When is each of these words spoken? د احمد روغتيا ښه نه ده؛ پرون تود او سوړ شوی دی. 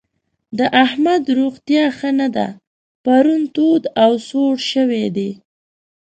د 0.57 0.59
احمد 0.85 1.23
روغتيا 1.39 1.85
ښه 1.97 2.09
نه 2.19 2.27
ده؛ 2.35 2.47
پرون 3.03 3.41
تود 3.55 3.83
او 4.03 4.11
سوړ 4.27 4.53
شوی 4.71 5.05
دی. 5.15 5.29